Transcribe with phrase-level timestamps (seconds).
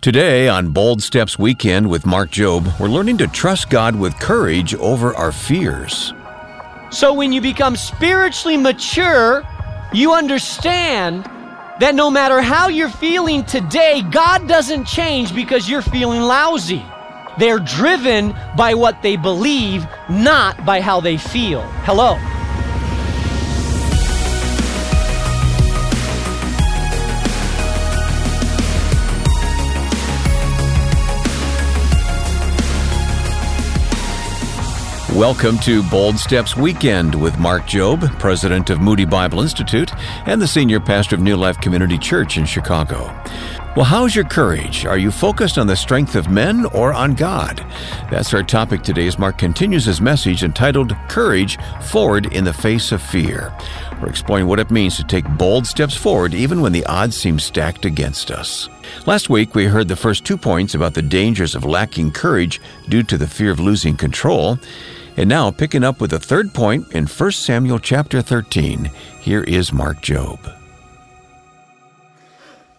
[0.00, 4.72] Today on Bold Steps Weekend with Mark Jobe, we're learning to trust God with courage
[4.76, 6.14] over our fears.
[6.92, 9.42] So when you become spiritually mature,
[9.92, 11.24] you understand
[11.80, 16.86] that no matter how you're feeling today, God doesn't change because you're feeling lousy.
[17.36, 21.62] They're driven by what they believe, not by how they feel.
[21.82, 22.14] Hello.
[35.18, 39.92] Welcome to Bold Steps Weekend with Mark Jobe, president of Moody Bible Institute
[40.26, 43.12] and the senior pastor of New Life Community Church in Chicago.
[43.74, 44.86] Well, how's your courage?
[44.86, 47.58] Are you focused on the strength of men or on God?
[48.12, 52.92] That's our topic today as Mark continues his message entitled Courage Forward in the Face
[52.92, 53.52] of Fear.
[54.00, 57.40] We're exploring what it means to take bold steps forward even when the odds seem
[57.40, 58.68] stacked against us.
[59.04, 63.02] Last week, we heard the first two points about the dangers of lacking courage due
[63.02, 64.60] to the fear of losing control.
[65.18, 68.88] And now, picking up with the third point in 1 Samuel chapter 13,
[69.20, 70.56] here is Mark Jobe.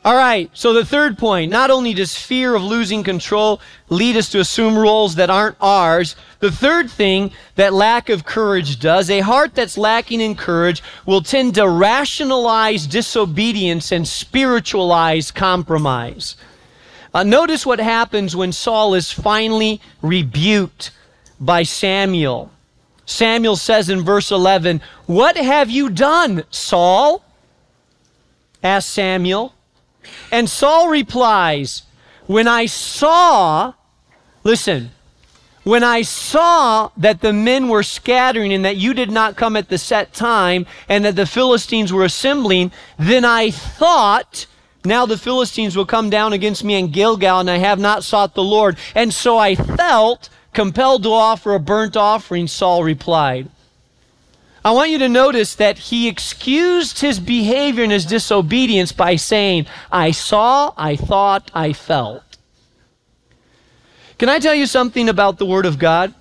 [0.06, 3.60] All right, so the third point not only does fear of losing control
[3.90, 8.80] lead us to assume roles that aren't ours, the third thing that lack of courage
[8.80, 16.38] does, a heart that's lacking in courage will tend to rationalize disobedience and spiritualize compromise.
[17.14, 20.92] Uh, notice what happens when Saul is finally rebuked
[21.40, 22.52] by Samuel.
[23.06, 27.24] Samuel says in verse 11, What have you done, Saul?
[28.64, 29.54] asked Samuel.
[30.32, 31.84] And Saul replies,
[32.28, 33.74] When I saw,
[34.44, 34.92] listen,
[35.64, 39.70] when I saw that the men were scattering and that you did not come at
[39.70, 44.46] the set time and that the Philistines were assembling, then I thought,
[44.86, 48.34] now the Philistines will come down against me in Gilgal, and I have not sought
[48.34, 48.78] the Lord.
[48.96, 53.50] And so I felt compelled to offer a burnt offering, Saul replied.
[54.64, 59.68] I want you to notice that he excused his behavior and his disobedience by saying,
[59.92, 62.24] I saw, I thought, I felt.
[64.18, 66.14] Can I tell you something about the Word of God?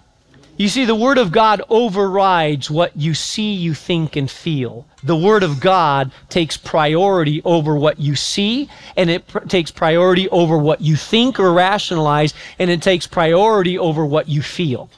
[0.59, 4.89] You see, the Word of God overrides what you see, you think, and feel.
[5.05, 10.29] The Word of God takes priority over what you see, and it pr- takes priority
[10.31, 14.91] over what you think or rationalize, and it takes priority over what you feel.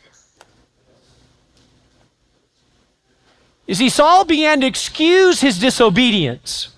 [3.66, 6.70] You see, Saul began to excuse his disobedience.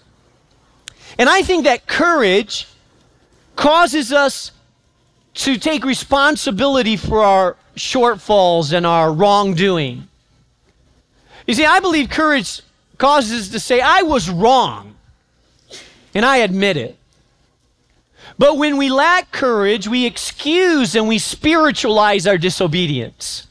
[1.20, 2.66] And I think that courage
[3.54, 4.50] causes us
[5.34, 10.08] to take responsibility for our shortfalls and our wrongdoing.
[11.46, 12.60] You see, I believe courage
[12.98, 14.94] causes us to say, I was wrong,
[16.14, 16.96] and I admit it.
[18.38, 23.46] But when we lack courage, we excuse and we spiritualize our disobedience.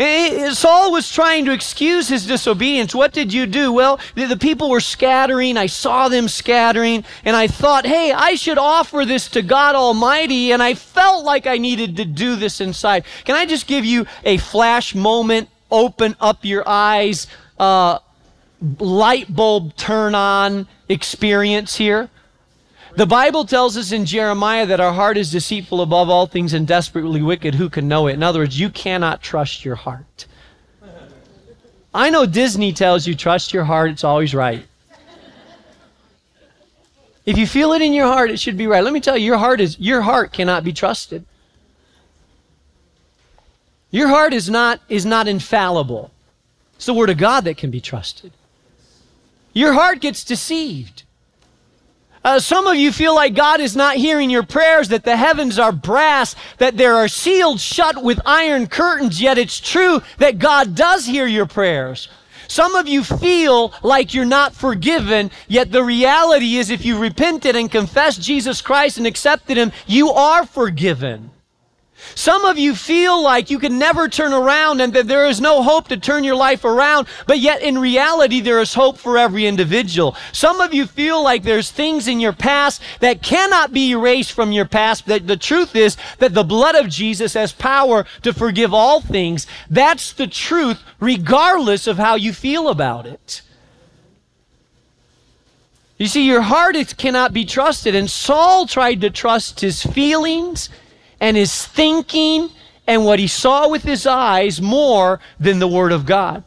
[0.00, 2.94] Saul was trying to excuse his disobedience.
[2.94, 3.70] What did you do?
[3.70, 5.58] Well, the, the, people were scattering.
[5.58, 10.52] I saw them scattering, and I thought, hey, I should offer this to God Almighty,
[10.52, 13.04] and I felt like I needed to do this inside.
[13.24, 15.50] Can I just give you a flash moment?
[15.70, 17.26] Open up your eyes,
[17.58, 17.98] uh,
[18.78, 22.08] light bulb turn on experience here.
[22.96, 26.66] The Bible tells us in Jeremiah that our heart is deceitful above all things and
[26.66, 27.54] desperately wicked.
[27.54, 28.14] Who can know it?
[28.14, 30.26] In other words, you cannot trust your heart.
[31.94, 34.64] I know Disney tells you trust your heart, it's always right.
[37.26, 38.82] If you feel it in your heart, it should be right.
[38.82, 41.24] Let me tell you, your heart is your heart cannot be trusted.
[43.90, 46.10] Your heart is not is not infallible.
[46.76, 48.32] It's the word of God that can be trusted.
[49.52, 51.02] Your heart gets deceived.
[52.22, 55.58] Uh, some of you feel like God is not hearing your prayers, that the heavens
[55.58, 60.74] are brass, that there are sealed shut with iron curtains, yet it's true that God
[60.74, 62.08] does hear your prayers.
[62.46, 67.56] Some of you feel like you're not forgiven, yet the reality is if you repented
[67.56, 71.30] and confessed Jesus Christ and accepted Him, you are forgiven.
[72.14, 75.62] Some of you feel like you can never turn around and that there is no
[75.62, 79.46] hope to turn your life around, but yet in reality, there is hope for every
[79.46, 80.16] individual.
[80.32, 84.52] Some of you feel like there's things in your past that cannot be erased from
[84.52, 88.74] your past, but the truth is that the blood of Jesus has power to forgive
[88.74, 89.46] all things.
[89.68, 93.42] That's the truth, regardless of how you feel about it.
[96.00, 100.70] You see, your heart cannot be trusted, and Saul tried to trust his feelings
[101.20, 102.50] and his thinking
[102.86, 106.42] and what he saw with his eyes more than the Word of God.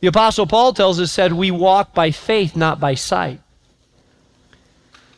[0.00, 3.40] The Apostle Paul tells us, said, we walk by faith, not by sight.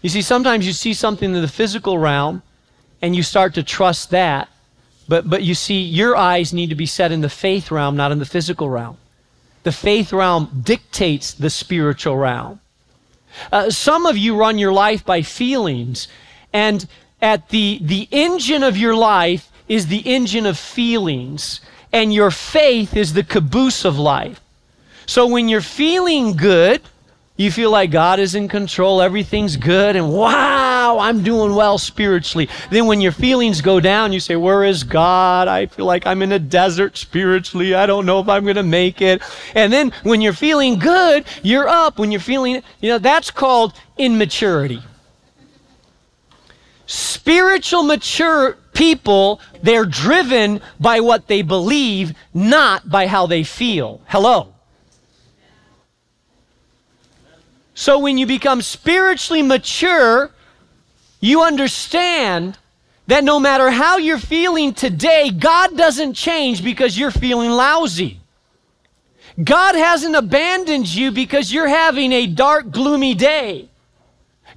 [0.03, 2.43] You see, sometimes you see something in the physical realm
[3.03, 4.49] and you start to trust that.
[5.09, 8.13] But, but you see, your eyes need to be set in the faith realm, not
[8.13, 8.99] in the physical realm.
[9.63, 12.61] The faith realm dictates the spiritual realm.
[13.51, 16.09] Uh, some of you run your life by feelings,
[16.53, 16.87] and
[17.21, 21.61] at the, the engine of your life is the engine of feelings,
[21.93, 24.41] and your faith is the caboose of life.
[25.07, 26.83] So when you're feeling good,
[27.39, 32.49] you feel like God is in control, everything's good, and wow, I'm doing well spiritually.
[32.71, 35.47] Then when your feelings go down, you say, Where is God?
[35.47, 37.75] I feel like I'm in a desert spiritually.
[37.75, 39.23] I don't know if I'm going to make it.
[39.55, 41.99] And then when you're feeling good, you're up.
[41.99, 44.83] When you're feeling, you know, that's called immaturity.
[46.89, 54.01] Spiritual mature people, they're driven by what they believe, not by how they feel.
[54.07, 54.55] Hello.
[57.75, 60.31] So when you become spiritually mature,
[61.21, 62.57] you understand
[63.07, 68.19] that no matter how you're feeling today, God doesn't change because you're feeling lousy.
[69.45, 73.69] God hasn't abandoned you because you're having a dark, gloomy day.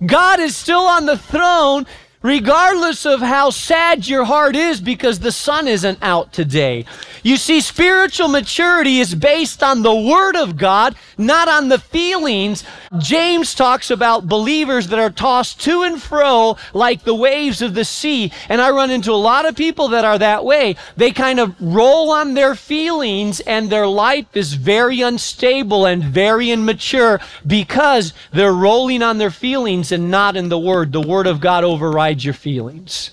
[0.05, 1.85] God is still on the throne
[2.21, 6.85] regardless of how sad your heart is because the sun isn't out today.
[7.23, 12.63] You see, spiritual maturity is based on the Word of God, not on the feelings.
[12.99, 17.85] James talks about believers that are tossed to and fro like the waves of the
[17.85, 18.31] sea.
[18.49, 20.75] And I run into a lot of people that are that way.
[20.97, 26.49] They kind of roll on their feelings and their life is very unstable and very
[26.49, 30.91] immature because they're rolling on their feelings and not in the Word.
[30.91, 33.11] The Word of God overrides your feelings.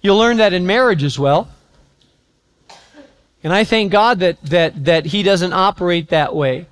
[0.00, 1.48] You'll learn that in marriage as well.
[3.42, 6.66] And I thank God that, that, that He doesn't operate that way.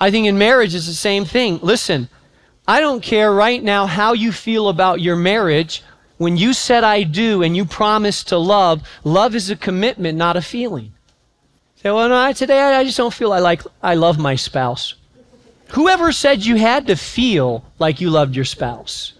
[0.00, 1.58] I think in marriage it's the same thing.
[1.62, 2.08] Listen,
[2.68, 5.82] I don't care right now how you feel about your marriage.
[6.18, 10.36] When you said I do and you promise to love, love is a commitment, not
[10.36, 10.92] a feeling.
[11.76, 14.94] Say, well, no, today I just don't feel I like I love my spouse.
[15.70, 19.12] Whoever said you had to feel like you loved your spouse?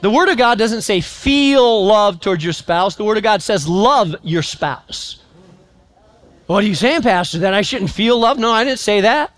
[0.00, 2.96] The Word of God doesn't say feel love towards your spouse.
[2.96, 5.22] The Word of God says love your spouse.
[6.46, 7.38] What are you saying, Pastor?
[7.40, 8.38] That I shouldn't feel love?
[8.38, 9.32] No, I didn't say that.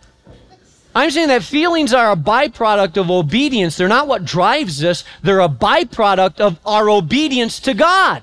[0.95, 3.77] I'm saying that feelings are a byproduct of obedience.
[3.77, 8.23] They're not what drives us, they're a byproduct of our obedience to God.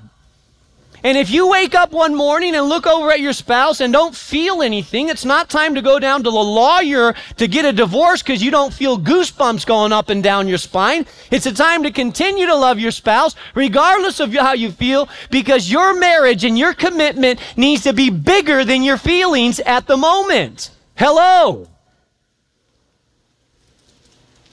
[1.04, 4.14] And if you wake up one morning and look over at your spouse and don't
[4.14, 8.22] feel anything, it's not time to go down to the lawyer to get a divorce
[8.22, 11.06] because you don't feel goosebumps going up and down your spine.
[11.30, 15.70] It's a time to continue to love your spouse regardless of how you feel because
[15.70, 20.70] your marriage and your commitment needs to be bigger than your feelings at the moment.
[20.96, 21.68] Hello.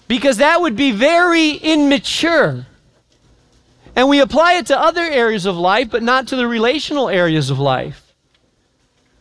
[0.08, 2.68] Because that would be very immature.
[3.96, 7.50] And we apply it to other areas of life, but not to the relational areas
[7.50, 8.14] of life.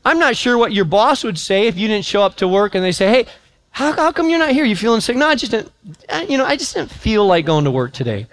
[0.04, 2.74] I'm not sure what your boss would say if you didn't show up to work
[2.74, 3.26] and they say, hey,
[3.70, 4.64] how, how come you're not here?
[4.64, 5.16] You feeling sick?
[5.16, 5.72] No, I just didn't,
[6.08, 8.26] uh, you know, I just didn't feel like going to work today.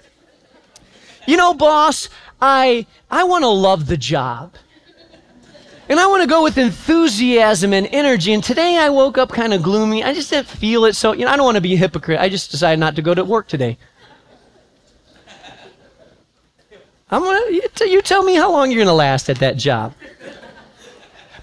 [1.27, 2.09] You know, boss,
[2.41, 4.55] I, I want to love the job.
[5.87, 8.33] And I want to go with enthusiasm and energy.
[8.33, 10.03] And today I woke up kind of gloomy.
[10.03, 10.95] I just didn't feel it.
[10.95, 12.19] So, you know, I don't want to be a hypocrite.
[12.19, 13.77] I just decided not to go to work today.
[17.11, 19.57] I'm gonna, you, t- you tell me how long you're going to last at that
[19.57, 19.93] job.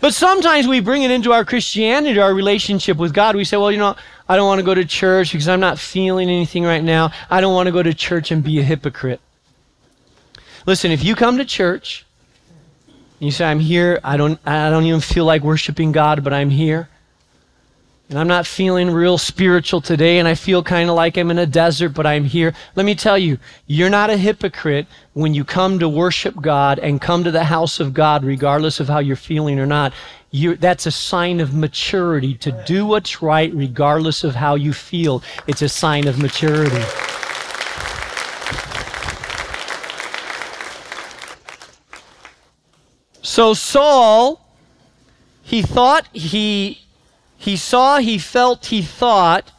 [0.01, 3.37] But sometimes we bring it into our Christianity, our relationship with God.
[3.37, 3.97] We say, well, you know,
[4.29, 7.11] I don't want to go to church because I'm not feeling anything right now.
[7.29, 9.21] I don't want to go to church and be a hypocrite.
[10.67, 12.07] Listen, if you come to church,
[12.87, 16.33] and you say, I'm here, I don't, I don't even feel like worshiping God, but
[16.33, 16.89] I'm here
[18.09, 21.39] and I'm not feeling real spiritual today, and I feel kind of like I'm in
[21.39, 22.55] a desert, but I'm here.
[22.75, 27.03] Let me tell you, you're not a hypocrite when you come to worship God and
[27.03, 29.93] come to the house of God, regardless of how you're feeling or not.
[30.31, 35.23] You, that's a sign of maturity to do what's right, regardless of how you feel.
[35.47, 36.83] It's a sign of maturity.
[43.21, 44.41] So Saul,
[45.43, 46.88] he thought he
[47.39, 49.53] he saw, he felt, he thought,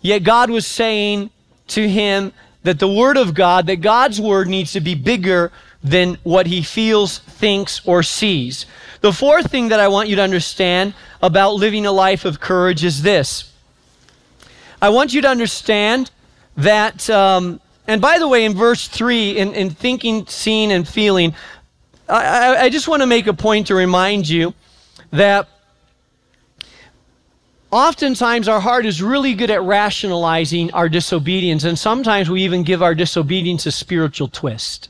[0.00, 1.30] yet God was saying
[1.66, 5.50] to him that the Word of God, that God's Word needs to be bigger
[5.82, 8.64] than what he feels, thinks, or sees.
[9.00, 12.84] The fourth thing that I want you to understand about living a life of courage
[12.84, 13.52] is this.
[14.80, 16.10] I want you to understand
[16.56, 21.34] that, um, and by the way, in verse 3, in, in thinking, seeing, and feeling,
[22.08, 24.54] I, I just want to make a point to remind you
[25.10, 25.48] that
[27.70, 32.82] oftentimes our heart is really good at rationalizing our disobedience, and sometimes we even give
[32.82, 34.88] our disobedience a spiritual twist.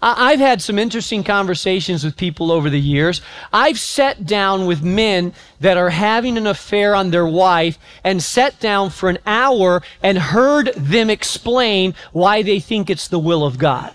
[0.00, 3.20] I've had some interesting conversations with people over the years.
[3.52, 8.60] I've sat down with men that are having an affair on their wife and sat
[8.60, 13.58] down for an hour and heard them explain why they think it's the will of
[13.58, 13.92] God.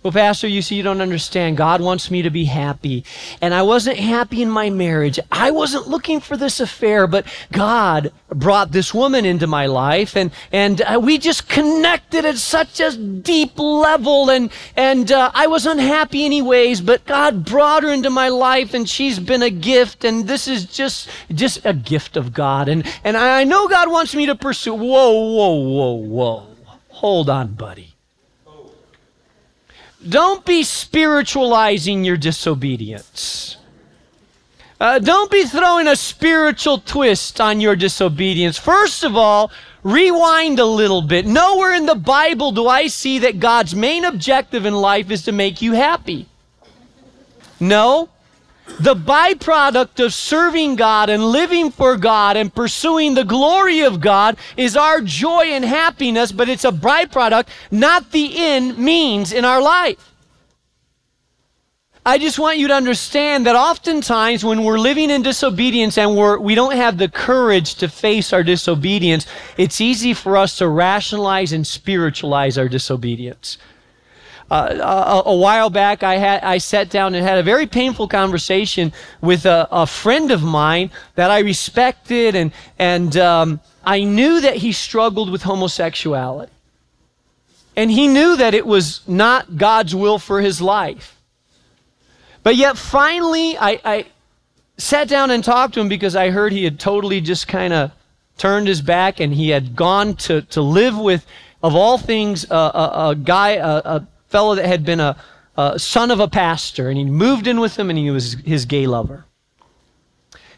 [0.00, 1.56] Well, Pastor, you see, you don't understand.
[1.56, 3.04] God wants me to be happy.
[3.40, 5.18] And I wasn't happy in my marriage.
[5.32, 10.30] I wasn't looking for this affair, but God brought this woman into my life and,
[10.52, 15.66] and uh, we just connected at such a deep level and, and uh, I was
[15.66, 20.28] unhappy anyways, but God brought her into my life and she's been a gift and
[20.28, 22.68] this is just, just a gift of God.
[22.68, 24.74] And, and I know God wants me to pursue.
[24.74, 26.46] Whoa, whoa, whoa, whoa.
[26.90, 27.87] Hold on, buddy.
[30.06, 33.56] Don't be spiritualizing your disobedience.
[34.80, 38.56] Uh, don't be throwing a spiritual twist on your disobedience.
[38.56, 39.50] First of all,
[39.82, 41.26] rewind a little bit.
[41.26, 45.32] Nowhere in the Bible do I see that God's main objective in life is to
[45.32, 46.28] make you happy.
[47.58, 48.08] No.
[48.80, 54.36] The byproduct of serving God and living for God and pursuing the glory of God
[54.56, 59.60] is our joy and happiness, but it's a byproduct, not the end means in our
[59.60, 60.12] life.
[62.06, 66.38] I just want you to understand that oftentimes when we're living in disobedience and we're,
[66.38, 69.26] we don't have the courage to face our disobedience,
[69.58, 73.58] it's easy for us to rationalize and spiritualize our disobedience.
[74.50, 78.08] Uh, a, a, while back, I had I sat down and had a very painful
[78.08, 84.40] conversation with a, a friend of mine that I respected, and and um, I knew
[84.40, 86.50] that he struggled with homosexuality,
[87.76, 91.18] and he knew that it was not God's will for his life.
[92.42, 94.06] But yet, finally, I, I
[94.78, 97.90] sat down and talked to him because I heard he had totally just kind of
[98.38, 101.26] turned his back and he had gone to, to live with,
[101.62, 105.16] of all things, uh, a, a, guy, a, a fellow that had been a,
[105.56, 108.64] a son of a pastor, and he moved in with him, and he was his
[108.64, 109.24] gay lover.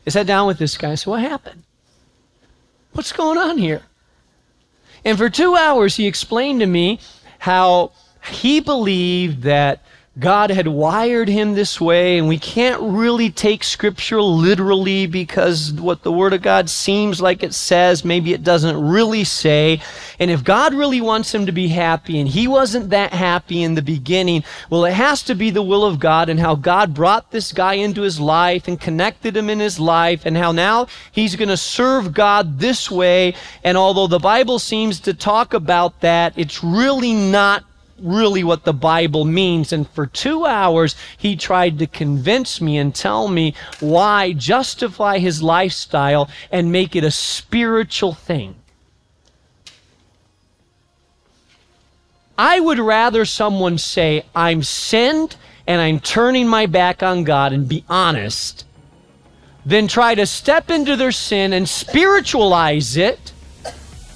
[0.07, 0.93] I sat down with this guy.
[0.93, 1.63] I said, What happened?
[2.93, 3.83] What's going on here?
[5.05, 7.01] And for two hours, he explained to me
[7.39, 7.93] how
[8.33, 9.83] he believed that
[10.21, 16.03] God had wired him this way, and we can't really take Scripture literally because what
[16.03, 19.81] the Word of God seems like it says, maybe it doesn't really say.
[20.19, 23.75] And if God really wants him to be happy, and he wasn't that happy in
[23.75, 27.31] the beginning, well, it has to be the will of God, and how God brought
[27.31, 31.35] this guy into his life and connected him in his life, and how now he's
[31.35, 33.35] going to serve God this way.
[33.65, 37.65] And although the Bible seems to talk about that, it's really not
[38.03, 39.73] really what the Bible means.
[39.73, 45.43] And for two hours, he tried to convince me and tell me why justify his
[45.43, 48.57] lifestyle and make it a spiritual thing.
[52.39, 57.69] I would rather someone say, I'm sinned and I'm turning my back on God and
[57.69, 58.65] be honest,
[59.67, 63.33] than try to step into their sin and spiritualize it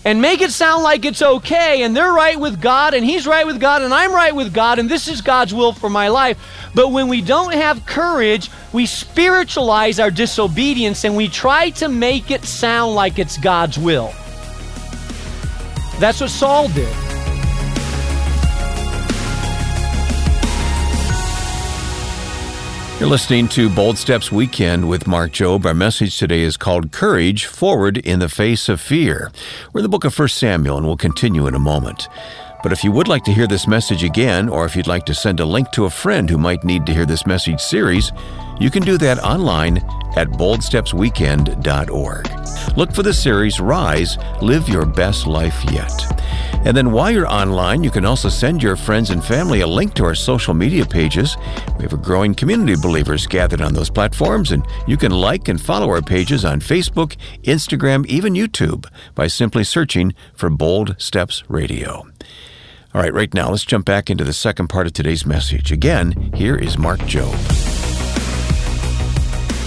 [0.05, 3.47] and make it sound like it's okay and they're right with God and He's right
[3.47, 6.39] with God and I'm right with God and this is God's will for my life.
[6.75, 12.31] But when we don't have courage, we spiritualize our disobedience and we try to make
[12.31, 14.13] it sound like it's God's will.
[15.99, 17.14] That's what Saul did.
[23.01, 25.67] You're listening to Bold Steps Weekend with Mark Jobe.
[25.67, 29.33] Our message today is called Courage Forward in the Face of Fear.
[29.73, 32.09] We're in the book of 1 Samuel and we'll continue in a moment.
[32.63, 35.15] But if you would like to hear this message again, or if you'd like to
[35.15, 38.13] send a link to a friend who might need to hear this message series,
[38.61, 39.79] you can do that online
[40.17, 42.77] at boldstepsweekend.org.
[42.77, 45.93] Look for the series Rise, Live Your Best Life Yet.
[46.65, 49.93] And then while you're online, you can also send your friends and family a link
[49.95, 51.37] to our social media pages.
[51.77, 55.49] We have a growing community of believers gathered on those platforms, and you can like
[55.49, 61.45] and follow our pages on Facebook, Instagram, even YouTube by simply searching for Bold Steps
[61.49, 62.07] Radio.
[62.95, 65.71] All right, right now, let's jump back into the second part of today's message.
[65.71, 67.74] Again, here is Mark Jobe.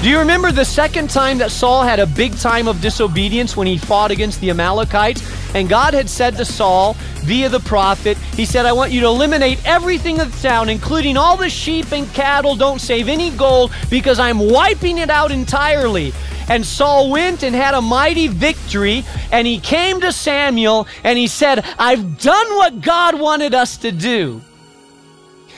[0.02, 3.66] Do you remember the second time that Saul had a big time of disobedience when
[3.66, 5.24] he fought against the Amalekites?
[5.56, 9.08] And God had said to Saul via the prophet, He said, I want you to
[9.08, 12.56] eliminate everything in the town, including all the sheep and cattle.
[12.56, 16.14] Don't save any gold because I'm wiping it out entirely.
[16.48, 19.04] And Saul went and had a mighty victory.
[19.32, 23.92] And he came to Samuel and he said, I've done what God wanted us to
[23.92, 24.42] do.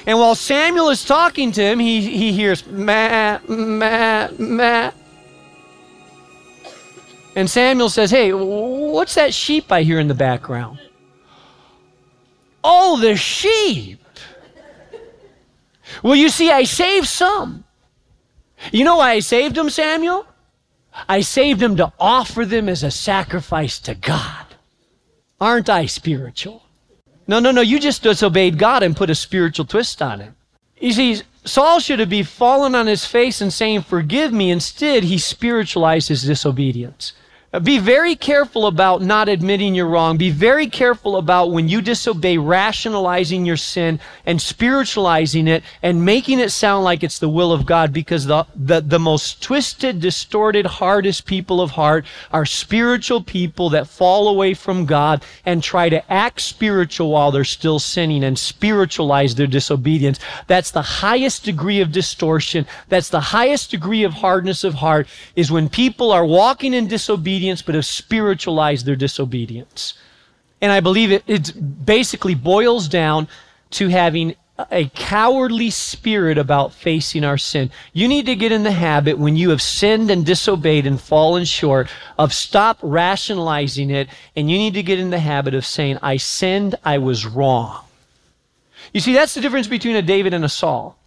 [0.09, 4.91] And while Samuel is talking to him, he, he hears, ma, ma, ma.
[7.35, 10.79] And Samuel says, Hey, what's that sheep I hear in the background?
[12.63, 14.03] Oh, the sheep.
[16.01, 17.63] Well, you see, I saved some.
[18.71, 20.25] You know why I saved them, Samuel?
[21.07, 24.47] I saved them to offer them as a sacrifice to God.
[25.39, 26.63] Aren't I spiritual?
[27.29, 27.61] No, no, no.
[27.61, 30.33] You just disobeyed God and put a spiritual twist on it.
[30.81, 34.49] You see, Saul should have been fallen on his face and saying, Forgive me.
[34.49, 37.13] Instead, he spiritualized his disobedience.
[37.63, 40.17] Be very careful about not admitting you're wrong.
[40.17, 46.37] Be very careful about when you disobey, rationalizing your sin and spiritualizing it and making
[46.37, 50.67] it sound like it's the will of God because the, the, the most twisted, distorted,
[50.67, 56.13] hardest people of heart are spiritual people that fall away from God and try to
[56.13, 60.19] act spiritual while they're still sinning and spiritualize their disobedience.
[60.45, 62.67] That's the highest degree of distortion.
[62.89, 67.38] That's the highest degree of hardness of heart is when people are walking in disobedience
[67.39, 69.93] disobedience, but have spiritualized their disobedience.
[70.61, 73.27] And I believe it, it basically boils down
[73.71, 74.35] to having
[74.71, 77.71] a cowardly spirit about facing our sin.
[77.93, 81.45] You need to get in the habit when you have sinned and disobeyed and fallen
[81.45, 85.97] short of stop rationalizing it and you need to get in the habit of saying,
[86.01, 87.85] I sinned, I was wrong.
[88.93, 90.98] You see, that's the difference between a David and a Saul.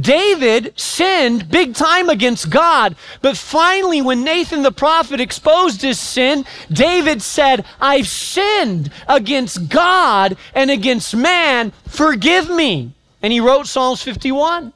[0.00, 6.44] David sinned big time against God, but finally, when Nathan the prophet exposed his sin,
[6.70, 11.72] David said, I've sinned against God and against man.
[11.86, 12.92] Forgive me.
[13.22, 14.72] And he wrote Psalms 51.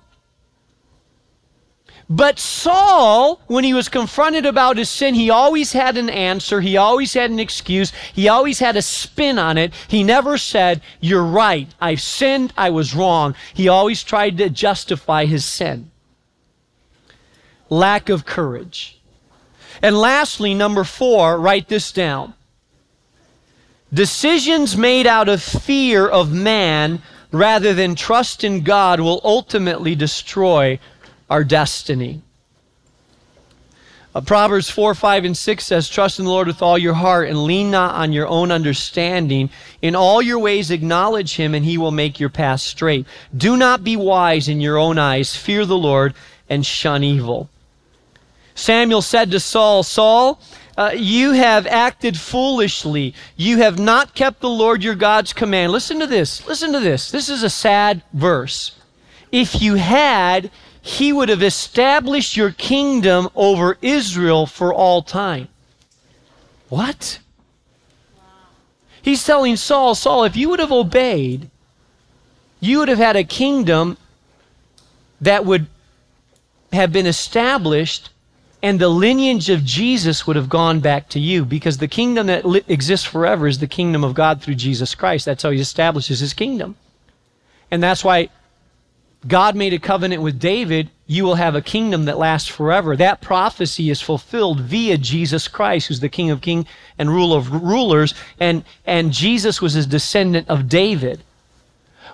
[2.10, 6.62] But Saul, when he was confronted about his sin, he always had an answer.
[6.62, 7.92] He always had an excuse.
[8.14, 9.74] He always had a spin on it.
[9.88, 11.68] He never said, You're right.
[11.80, 12.54] I've sinned.
[12.56, 13.34] I was wrong.
[13.52, 15.90] He always tried to justify his sin.
[17.68, 18.98] Lack of courage.
[19.82, 22.32] And lastly, number four, write this down.
[23.92, 30.78] Decisions made out of fear of man rather than trust in God will ultimately destroy
[31.28, 32.22] our destiny.
[34.14, 37.28] Uh, Proverbs 4, 5, and 6 says, Trust in the Lord with all your heart
[37.28, 39.50] and lean not on your own understanding.
[39.82, 43.06] In all your ways acknowledge him, and he will make your path straight.
[43.36, 45.36] Do not be wise in your own eyes.
[45.36, 46.14] Fear the Lord
[46.48, 47.50] and shun evil.
[48.54, 50.40] Samuel said to Saul, Saul,
[50.76, 53.14] uh, you have acted foolishly.
[53.36, 55.70] You have not kept the Lord your God's command.
[55.70, 56.46] Listen to this.
[56.46, 57.10] Listen to this.
[57.10, 58.72] This is a sad verse.
[59.30, 65.48] If you had, he would have established your kingdom over Israel for all time.
[66.68, 67.18] What?
[69.02, 71.50] He's telling Saul, Saul, if you would have obeyed,
[72.60, 73.96] you would have had a kingdom
[75.20, 75.66] that would
[76.72, 78.10] have been established
[78.62, 82.44] and the lineage of Jesus would have gone back to you because the kingdom that
[82.44, 85.24] li- exists forever is the kingdom of God through Jesus Christ.
[85.24, 86.76] That's how he establishes his kingdom.
[87.70, 88.30] And that's why
[89.26, 92.96] God made a covenant with David, you will have a kingdom that lasts forever.
[92.96, 96.66] That prophecy is fulfilled via Jesus Christ, who's the King of kings
[96.98, 101.22] and ruler of rulers, and, and Jesus was a descendant of David.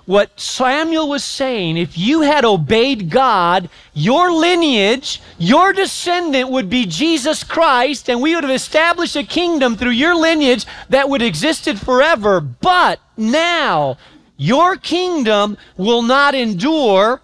[0.05, 6.85] What Samuel was saying, if you had obeyed God, your lineage, your descendant would be
[6.85, 11.27] Jesus Christ, and we would have established a kingdom through your lineage that would have
[11.27, 12.39] existed forever.
[12.39, 13.97] But now,
[14.37, 17.21] your kingdom will not endure.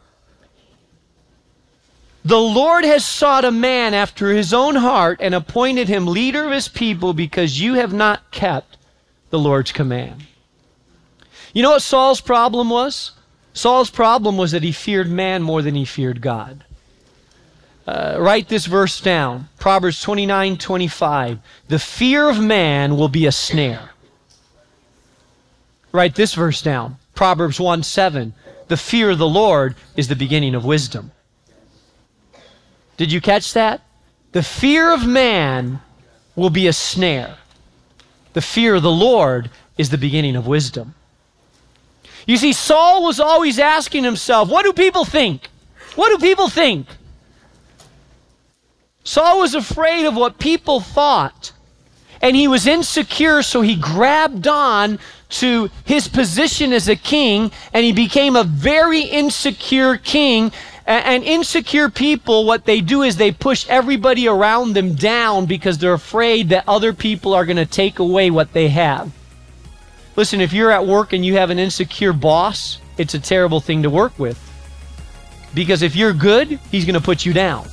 [2.24, 6.52] The Lord has sought a man after his own heart and appointed him leader of
[6.52, 8.78] his people because you have not kept
[9.32, 10.26] the Lord's command.
[11.54, 13.12] You know what Saul's problem was?
[13.54, 16.64] Saul's problem was that he feared man more than he feared God.
[17.86, 21.40] Uh, write this verse down Proverbs 29 25.
[21.68, 23.90] The fear of man will be a snare.
[25.92, 28.34] Write this verse down Proverbs 1 7.
[28.68, 31.12] The fear of the Lord is the beginning of wisdom.
[32.98, 33.82] Did you catch that?
[34.32, 35.82] The fear of man
[36.36, 37.38] will be a snare.
[38.34, 40.96] The fear of the Lord is the beginning of wisdom.
[42.26, 45.50] You see, Saul was always asking himself, What do people think?
[45.96, 46.88] What do people think?
[49.04, 51.52] Saul was afraid of what people thought.
[52.22, 57.84] And he was insecure, so he grabbed on to his position as a king, and
[57.84, 60.52] he became a very insecure king.
[60.86, 65.94] And insecure people, what they do is they push everybody around them down because they're
[65.94, 69.12] afraid that other people are going to take away what they have.
[70.16, 73.84] Listen, if you're at work and you have an insecure boss, it's a terrible thing
[73.84, 74.38] to work with.
[75.54, 77.68] Because if you're good, he's going to put you down.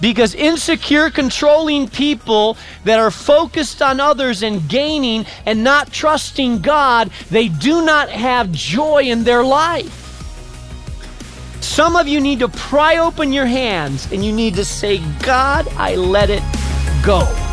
[0.00, 7.10] Because insecure, controlling people that are focused on others and gaining and not trusting God,
[7.30, 9.96] they do not have joy in their life.
[11.60, 15.68] Some of you need to pry open your hands and you need to say, God,
[15.76, 16.42] I let it
[17.04, 17.49] go.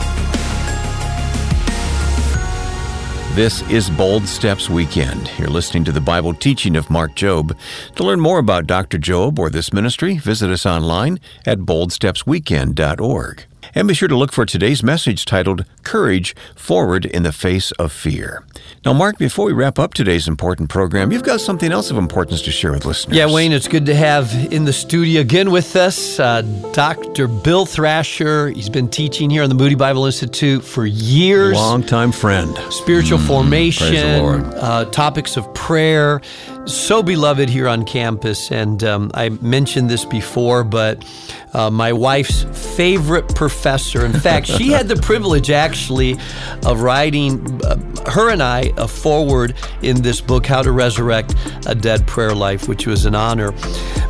[3.38, 5.30] This is Bold Steps Weekend.
[5.38, 7.56] You're listening to the Bible teaching of Mark Jobe.
[7.96, 8.98] To learn more about Dr.
[8.98, 13.46] Jobe or this ministry, visit us online at boldstepsweekend.org.
[13.76, 17.92] And be sure to look for today's message titled Courage Forward in the Face of
[17.92, 18.44] Fear.
[18.86, 22.42] Now, Mark, before we wrap up today's important program, you've got something else of importance
[22.44, 23.18] to share with listeners.
[23.18, 26.42] Yeah, Wayne, it's good to have in the studio again with us uh,
[26.74, 27.28] Dr.
[27.28, 28.50] Bill Thrasher.
[28.50, 31.56] He's been teaching here on the Moody Bible Institute for years.
[31.56, 32.58] Longtime friend.
[32.72, 36.22] Spiritual mm, formation, uh, topics of prayer.
[36.68, 38.52] So beloved here on campus.
[38.52, 41.06] And um, I mentioned this before, but
[41.54, 42.44] uh, my wife's
[42.76, 44.06] favorite professor.
[44.06, 46.18] In fact, she had the privilege actually
[46.66, 47.78] of writing, uh,
[48.12, 52.68] her and I, a foreword in this book, How to Resurrect a Dead Prayer Life,
[52.68, 53.54] which was an honor.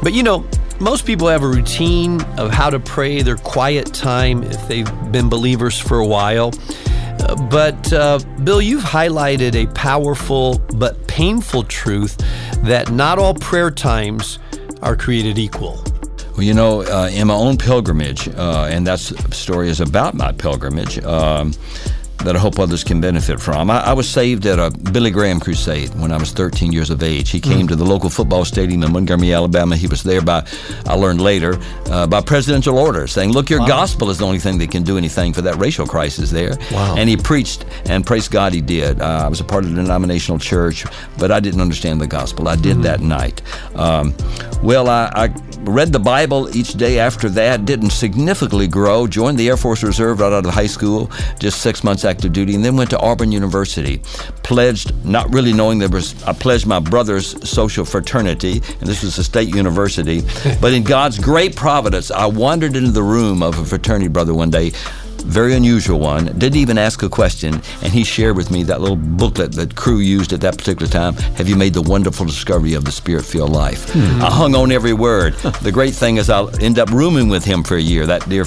[0.02, 0.44] But you know,
[0.80, 5.30] most people have a routine of how to pray their quiet time if they've been
[5.30, 6.54] believers for a while.
[7.20, 12.18] Uh, but uh, Bill, you've highlighted a powerful but painful truth
[12.68, 14.40] that not all prayer times
[14.82, 15.84] are created equal.
[16.34, 20.32] Well, you know, uh, in my own pilgrimage, uh, and that story is about my
[20.32, 21.00] pilgrimage.
[21.04, 21.54] Um,
[22.28, 23.72] that I hope others can benefit from.
[23.72, 27.02] I, I, was saved at a Billy Graham crusade when I was 13 years of
[27.02, 27.30] age.
[27.30, 27.70] He came mm.
[27.70, 29.78] to the local football stadium in Montgomery, Alabama.
[29.78, 30.46] He was there by,
[30.86, 33.68] I learned later, uh, by presidential order saying, look, your wow.
[33.68, 36.58] gospel is the only thing that can do anything for that racial crisis there.
[36.74, 36.96] Wow.
[36.98, 39.00] And he preached, and praise God he did.
[39.00, 40.84] Uh, I was a part of the denominational church,
[41.18, 42.50] but I didn't understand the gospel.
[42.50, 42.84] I did mm.
[42.84, 43.42] that night.
[43.74, 44.14] Um,
[44.62, 45.28] well, I, I
[45.62, 50.20] read the Bible each day after that, didn't significantly grow, joined the Air Force Reserve
[50.20, 51.10] right out of high school,
[51.40, 54.02] just six months active duty, and then went to Auburn University.
[54.42, 59.20] Pledged, not really knowing there was, I pledged my brother's social fraternity, and this was
[59.20, 60.24] a state university.
[60.62, 64.50] but in God's great providence, I wandered into the room of a fraternity brother one
[64.50, 64.72] day
[65.24, 66.26] very unusual one.
[66.38, 70.00] Didn't even ask a question, and he shared with me that little booklet that Cru
[70.00, 71.14] used at that particular time.
[71.36, 73.88] Have you made the wonderful discovery of the spirit-filled life?
[73.88, 74.22] Mm-hmm.
[74.22, 75.34] I hung on every word.
[75.62, 78.06] the great thing is, I'll end up rooming with him for a year.
[78.06, 78.46] That dear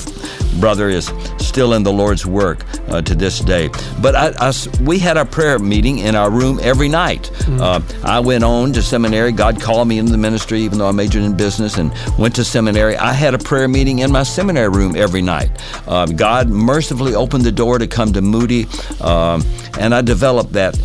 [0.59, 3.71] brother is still in the Lord's work uh, to this day.
[4.01, 4.53] But I, I,
[4.83, 7.31] we had a prayer meeting in our room every night.
[7.35, 7.61] Mm-hmm.
[7.61, 9.33] Uh, I went on to seminary.
[9.33, 12.45] God called me into the ministry, even though I majored in business and went to
[12.45, 12.97] seminary.
[12.97, 15.51] I had a prayer meeting in my seminary room every night.
[15.87, 18.67] Uh, God mercifully opened the door to come to Moody,
[19.01, 19.43] um,
[19.79, 20.79] and I developed that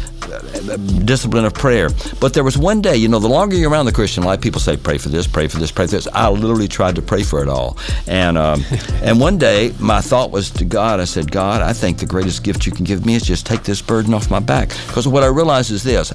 [1.05, 1.89] discipline of prayer.
[2.19, 4.59] But there was one day, you know, the longer you're around the Christian life, people
[4.59, 6.07] say, pray for this, pray for this, pray for this.
[6.13, 7.77] I literally tried to pray for it all.
[8.07, 8.63] And, um,
[9.01, 12.43] and one day, my thought was to God, I said, God, I think the greatest
[12.43, 14.69] gift you can give me is just take this burden off my back.
[14.87, 16.13] Because what I realized is this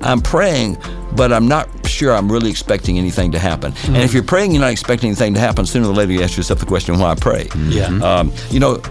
[0.00, 0.76] I'm praying,
[1.16, 3.72] but I'm not sure I'm really expecting anything to happen.
[3.72, 3.94] Mm-hmm.
[3.94, 6.36] And if you're praying, you're not expecting anything to happen, sooner or later you ask
[6.36, 7.48] yourself the question, why I pray?
[7.68, 7.86] Yeah.
[7.86, 8.82] Um, you know,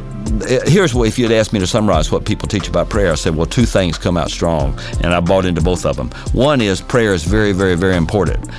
[0.65, 3.35] here's what if you'd asked me to summarize what people teach about prayer, I said,
[3.35, 6.09] well, two things come out strong, and I bought into both of them.
[6.33, 8.49] One is prayer is very, very, very important.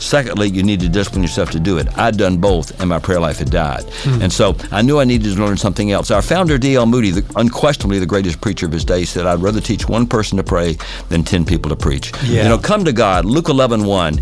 [0.00, 1.86] Secondly, you need to discipline yourself to do it.
[1.98, 3.84] I'd done both, and my prayer life had died.
[4.02, 4.22] Mm.
[4.22, 6.10] And so I knew I needed to learn something else.
[6.10, 6.86] Our founder, D.L.
[6.86, 10.38] Moody, the, unquestionably the greatest preacher of his day, said, I'd rather teach one person
[10.38, 10.78] to pray
[11.10, 12.12] than 10 people to preach.
[12.24, 12.44] Yeah.
[12.44, 13.26] You know, come to God.
[13.26, 14.20] Luke 11 1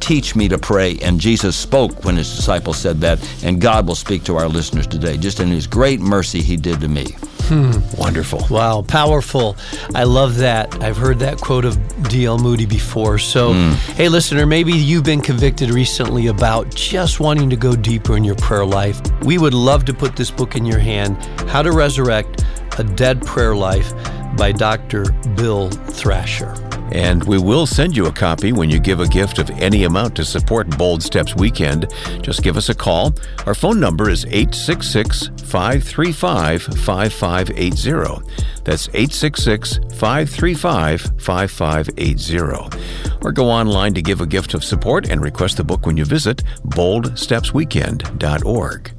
[0.00, 0.98] teach me to pray.
[1.02, 4.86] And Jesus spoke when his disciples said that, and God will speak to our listeners
[4.86, 5.16] today.
[5.16, 7.06] Just in his great mercy, he did to me.
[7.48, 7.72] Hmm.
[7.96, 8.44] Wonderful.
[8.50, 9.56] Wow, powerful.
[9.94, 10.82] I love that.
[10.82, 11.78] I've heard that quote of
[12.08, 12.38] D.L.
[12.38, 13.18] Moody before.
[13.18, 13.74] So, mm.
[13.94, 18.34] hey, listener, maybe you've been convicted recently about just wanting to go deeper in your
[18.34, 19.00] prayer life.
[19.22, 22.44] We would love to put this book in your hand How to Resurrect
[22.78, 23.92] a Dead Prayer Life
[24.36, 25.04] by Dr.
[25.36, 26.65] Bill Thrasher.
[26.92, 30.14] And we will send you a copy when you give a gift of any amount
[30.16, 31.86] to support Bold Steps Weekend.
[32.22, 33.14] Just give us a call.
[33.46, 38.24] Our phone number is 866 535 5580.
[38.64, 42.78] That's 866 535 5580.
[43.22, 46.04] Or go online to give a gift of support and request the book when you
[46.04, 48.95] visit boldstepsweekend.org.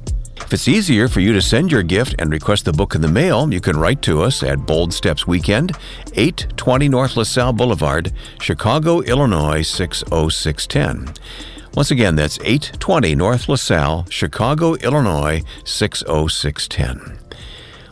[0.48, 3.06] If it's easier for you to send your gift and request the book in the
[3.06, 5.72] mail, you can write to us at Bold Steps Weekend,
[6.14, 11.12] 820 North LaSalle Boulevard, Chicago, Illinois 60610.
[11.74, 17.18] Once again, that's 820 North LaSalle, Chicago, Illinois 60610.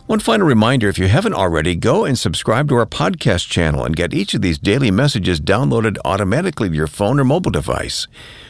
[0.06, 3.94] One final reminder if you haven't already, go and subscribe to our podcast channel and
[3.94, 8.06] get each of these daily messages downloaded automatically to your phone or mobile device.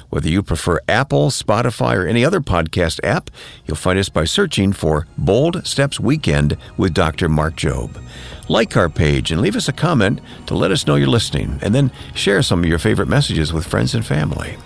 [0.08, 3.30] Whether you prefer Apple, Spotify, or any other podcast app,
[3.66, 7.28] you'll find us by searching for Bold Steps Weekend with Dr.
[7.28, 8.00] Mark Jobe.
[8.48, 11.74] Like our page and leave us a comment to let us know you're listening, and
[11.74, 14.56] then share some of your favorite messages with friends and family.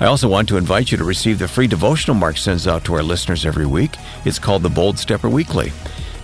[0.00, 2.94] I also want to invite you to receive the free devotional Mark sends out to
[2.94, 3.94] our listeners every week.
[4.24, 5.70] It's called the Bold Stepper Weekly.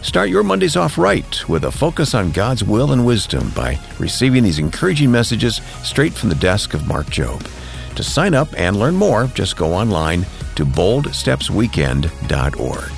[0.01, 4.43] Start your Mondays off right with a focus on God's will and wisdom by receiving
[4.43, 7.47] these encouraging messages straight from the desk of Mark Jobe.
[7.99, 12.93] To sign up and learn more, just go online to boldstepsweekend.org.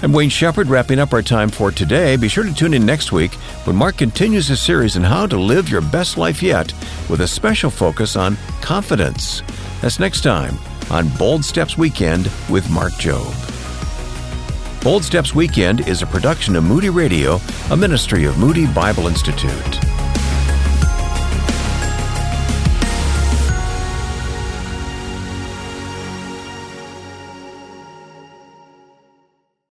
[0.00, 2.14] I'm Wayne Shepherd, wrapping up our time for today.
[2.14, 5.36] Be sure to tune in next week when Mark continues his series on how to
[5.36, 6.72] live your best life yet
[7.10, 9.42] with a special focus on confidence.
[9.82, 10.56] That's next time
[10.88, 13.34] on Bold Steps Weekend with Mark Jobe.
[14.84, 17.40] Bold Steps Weekend is a production of Moody Radio,
[17.72, 19.95] a ministry of Moody Bible Institute.